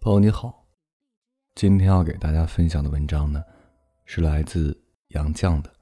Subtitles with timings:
[0.00, 0.64] 朋友你好，
[1.56, 3.42] 今天要给大家分享的文章呢，
[4.04, 5.68] 是来自杨绛的《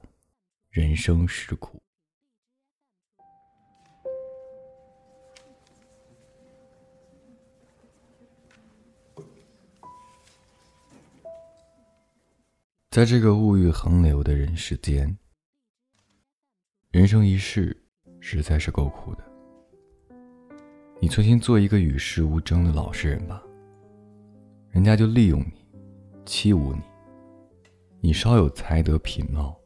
[0.69, 1.77] 人生是苦》。
[12.89, 15.15] 在这个物欲横流的人世间，
[16.89, 17.85] 人生一世
[18.19, 19.23] 实在是够苦的。
[20.99, 23.41] 你存心做一个与世无争的老实人吧，
[24.71, 25.53] 人家就利用你，
[26.25, 26.81] 欺侮你；
[27.99, 29.57] 你稍有才德品貌，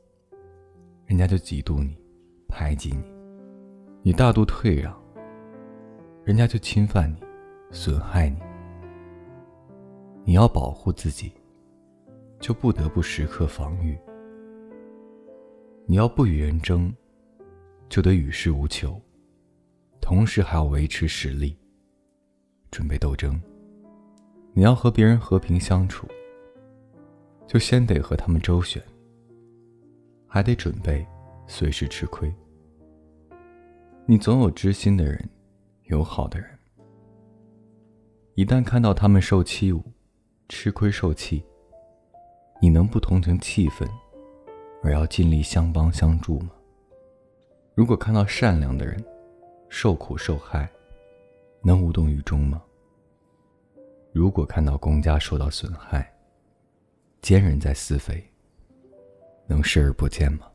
[1.05, 1.98] 人家就嫉妒你，
[2.48, 3.04] 排挤你；
[4.02, 4.96] 你大度退让，
[6.24, 7.18] 人家就侵犯你，
[7.72, 8.40] 损害你。
[10.24, 11.32] 你要保护自己。
[12.41, 13.96] 就不得不时刻防御。
[15.86, 16.91] 你要不与人争，
[17.88, 18.99] 就得与世无求，
[20.02, 21.55] 同时还要维持实力，
[22.72, 23.40] 准备斗争。
[24.54, 26.05] 你要和别人和平相处，
[27.48, 28.84] 就先得和他们周旋，
[30.27, 31.05] 还得准备
[31.48, 32.30] 随时吃亏。
[34.05, 35.29] 你总有知心的人，
[35.84, 36.49] 友好的人，
[38.35, 39.82] 一旦看到他们受欺侮、
[40.49, 41.44] 吃亏受气。
[42.62, 43.90] 你能不同情气愤，
[44.84, 46.52] 而要尽力相帮相助吗？
[47.74, 49.04] 如果看到善良的人
[49.70, 50.70] 受苦受害，
[51.63, 52.62] 能无动于衷吗？
[54.12, 56.13] 如果看到公家受到损害，
[57.21, 58.23] 奸人在私肥，
[59.48, 60.51] 能视而不见吗？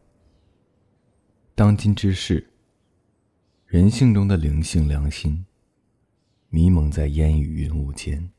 [1.55, 2.47] 当今之事，
[3.67, 5.45] 人性中的灵性良心，
[6.49, 8.31] 迷蒙在烟雨云雾间。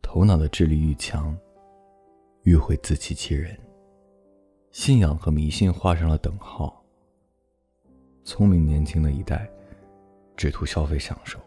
[0.00, 1.36] 头脑的智力愈强。
[2.44, 3.58] 愈会自欺欺人，
[4.70, 6.84] 信仰和迷信画上了等号。
[8.22, 9.50] 聪明年轻的一代，
[10.36, 11.38] 只图消费享受；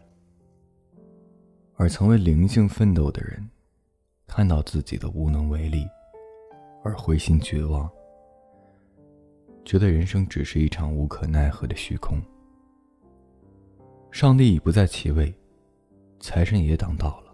[1.80, 3.48] 而曾为灵性奋斗的人，
[4.26, 5.86] 看到自己的无能为力，
[6.82, 7.88] 而灰心绝望，
[9.64, 12.20] 觉得人生只是一场无可奈何的虚空。
[14.10, 15.32] 上帝已不在其位，
[16.18, 17.32] 财神也当道了。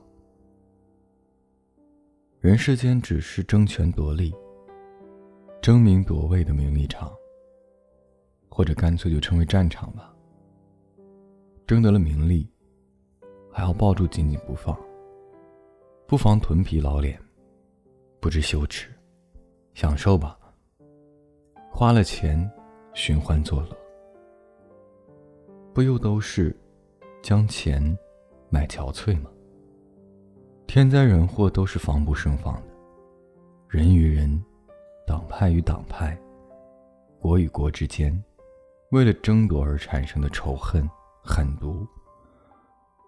[2.38, 4.30] 人世间只是争权夺利、
[5.62, 7.10] 争名夺位的名利场，
[8.50, 10.14] 或者干脆就称为战场吧。
[11.66, 12.46] 争得了名利，
[13.56, 14.76] 还要抱住紧紧不放，
[16.08, 17.16] 不妨臀皮老脸，
[18.18, 18.92] 不知羞耻，
[19.74, 20.36] 享受吧。
[21.70, 22.50] 花了钱，
[22.94, 23.68] 寻欢作乐，
[25.72, 26.52] 不又都是
[27.22, 27.96] 将钱
[28.50, 29.30] 买憔悴吗？
[30.66, 32.74] 天灾人祸都是防不胜防的，
[33.68, 34.44] 人与人、
[35.06, 36.18] 党派与党派、
[37.20, 38.20] 国与国之间，
[38.90, 40.90] 为了争夺而产生的仇恨、
[41.22, 41.86] 狠毒，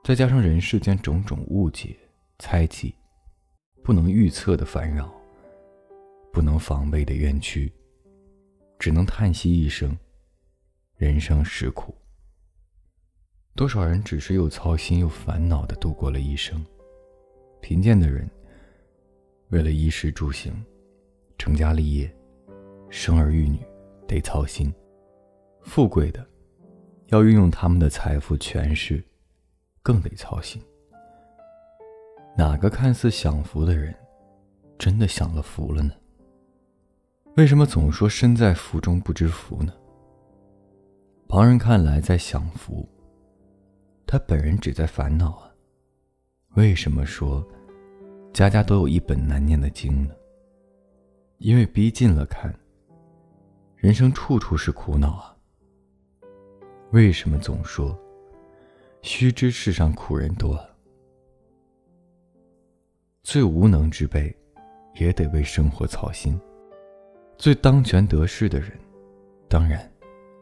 [0.07, 1.97] 再加上人世间种种误解、
[2.39, 2.95] 猜忌、
[3.83, 5.13] 不能预测的烦扰、
[6.33, 7.73] 不能防备的冤屈，
[8.79, 9.99] 只能叹息一声：
[10.97, 11.93] 人生实苦。
[13.57, 16.65] 多少人只是又操心又烦恼的度过了一生。
[17.61, 18.31] 贫贱的人，
[19.49, 20.55] 为了衣食住行、
[21.37, 22.17] 成家立业、
[22.91, 23.59] 生儿育女，
[24.07, 24.71] 得操心；
[25.63, 26.25] 富贵的，
[27.09, 29.03] 要运用他们的财富权势，
[29.87, 30.61] 更得操心。
[32.37, 33.95] 哪个看似享福的人，
[34.77, 35.93] 真的享了福了呢？
[37.37, 39.73] 为什么总说身在福中不知福呢？
[41.29, 42.85] 旁人看来在享福，
[44.09, 45.55] 他本人只在烦恼啊。
[46.57, 47.47] 为什么说？
[48.33, 50.13] 家家都有一本难念的经呢。
[51.39, 52.53] 因为逼近了看，
[53.77, 55.37] 人生处处是苦恼啊。
[56.91, 57.97] 为什么总说，
[59.07, 60.59] 须知世上苦人多？
[63.23, 64.37] 最无能之辈，
[64.97, 66.37] 也得为生活操心；
[67.39, 68.73] 最当权得势的人，
[69.49, 69.89] 当然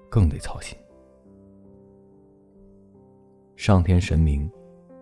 [0.09, 0.77] 更得操心。
[3.55, 4.51] 上天神明，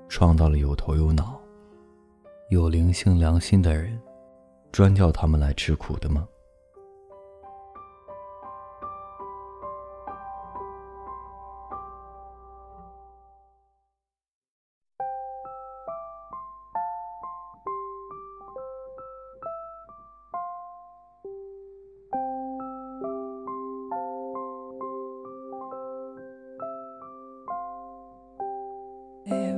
[0.09, 1.41] 创造了有头有脑。
[2.51, 3.97] 有灵性良心的人，
[4.73, 6.29] 专叫他们来吃苦的吗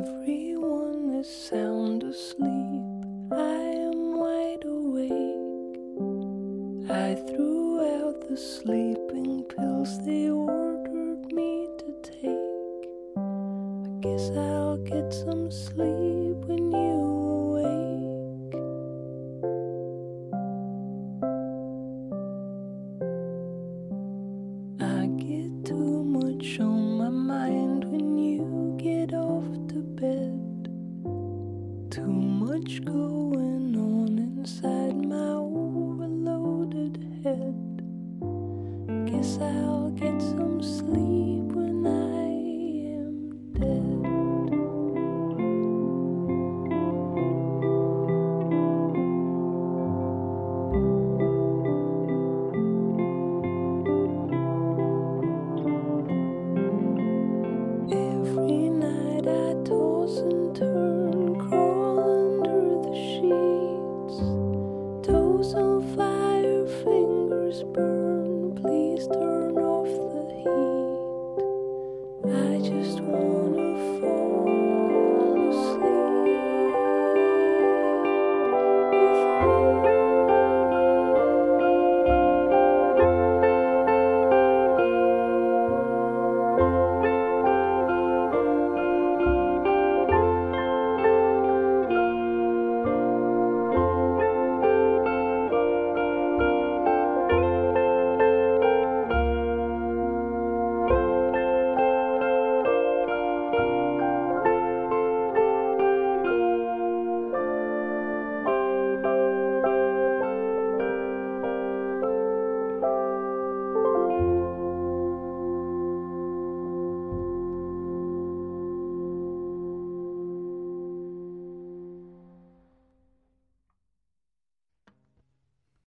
[0.07, 2.85] Everyone is sound asleep.
[3.33, 5.79] I am wide awake.
[6.91, 12.83] I threw out the sleeping pills they ordered me to take.
[13.17, 17.24] I guess I'll get some sleep when you.
[32.65, 37.55] much going on inside my overloaded head.
[39.05, 41.64] Guess I'll get some sleep.